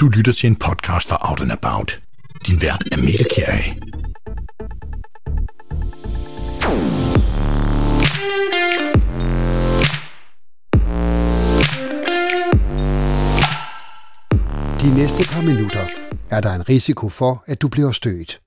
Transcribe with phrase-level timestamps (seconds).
[0.00, 2.02] Du lytter til en podcast fra Out and About.
[2.46, 3.62] Din vært er Mikkel Kjær.
[14.80, 15.84] De næste par minutter
[16.30, 18.40] er der en risiko for, at du bliver stødt.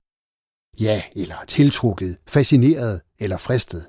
[0.80, 3.82] Ja, eller tiltrukket, fascineret eller fristet.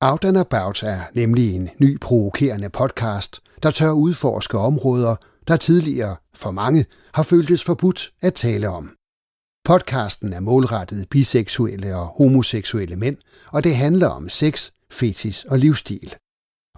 [0.00, 5.16] Out and About er nemlig en ny provokerende podcast, der tør udforske områder,
[5.48, 8.96] der tidligere for mange har føltes forbudt at tale om.
[9.64, 16.14] Podcasten er målrettet biseksuelle og homoseksuelle mænd, og det handler om sex, fetis og livsstil.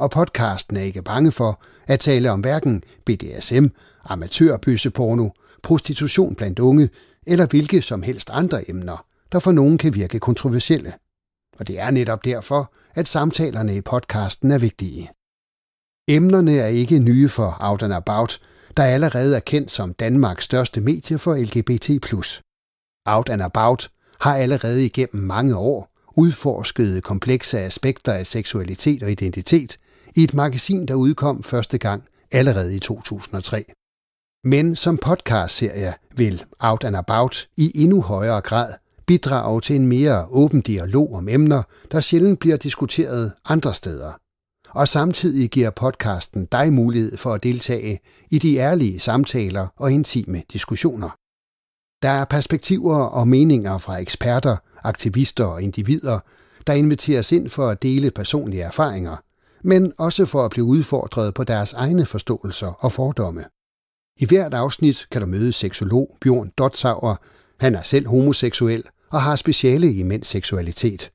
[0.00, 3.66] Og podcasten er ikke bange for at tale om hverken BDSM,
[4.05, 5.28] amatørbøsseporno,
[5.62, 6.88] prostitution blandt unge
[7.27, 10.92] eller hvilke som helst andre emner, der for nogen kan virke kontroversielle.
[11.58, 15.10] Og det er netop derfor, at samtalerne i podcasten er vigtige.
[16.08, 18.41] Emnerne er ikke nye for Out and About,
[18.77, 21.91] der allerede er kendt som Danmarks største medie for LGBT+.
[23.06, 29.77] Out and About har allerede igennem mange år udforsket komplekse aspekter af seksualitet og identitet
[30.16, 33.64] i et magasin, der udkom første gang allerede i 2003.
[34.44, 38.72] Men som podcastserie vil Out and About i endnu højere grad
[39.06, 44.23] bidrage til en mere åben dialog om emner, der sjældent bliver diskuteret andre steder.
[44.75, 50.42] Og samtidig giver podcasten dig mulighed for at deltage i de ærlige samtaler og intime
[50.53, 51.11] diskussioner.
[52.03, 56.19] Der er perspektiver og meninger fra eksperter, aktivister og individer,
[56.66, 59.16] der inviteres ind for at dele personlige erfaringer,
[59.64, 63.44] men også for at blive udfordret på deres egne forståelser og fordomme.
[64.20, 67.16] I hvert afsnit kan du møde seksolog Bjørn Dotsauer.
[67.61, 71.11] Han er selv homoseksuel og har speciale i mænds seksualitet.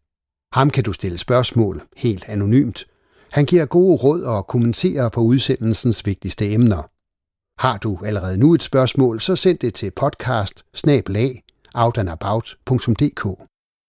[0.54, 2.86] Ham kan du stille spørgsmål helt anonymt.
[3.32, 6.84] Han giver gode råd og kommenterer på udsendelsens vigtigste emner.
[7.62, 10.66] Har du allerede nu et spørgsmål, så send det til podcast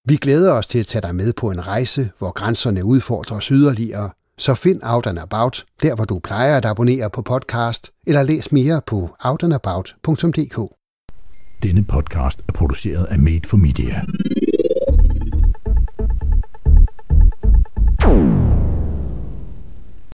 [0.08, 4.10] Vi glæder os til at tage dig med på en rejse, hvor grænserne udfordres yderligere,
[4.38, 8.52] så find Out and About, der hvor du plejer at abonnere på podcast, eller læs
[8.52, 10.74] mere på outandabout.dk.
[11.62, 14.04] Denne podcast er produceret af Made for Media.